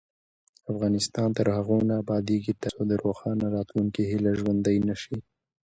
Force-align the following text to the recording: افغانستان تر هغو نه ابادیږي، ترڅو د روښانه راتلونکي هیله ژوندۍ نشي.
افغانستان 0.71 1.29
تر 1.37 1.47
هغو 1.55 1.77
نه 1.89 1.93
ابادیږي، 2.03 2.53
ترڅو 2.61 2.81
د 2.87 2.93
روښانه 3.03 3.45
راتلونکي 3.55 4.01
هیله 4.11 4.31
ژوندۍ 4.39 4.77
نشي. 4.89 5.17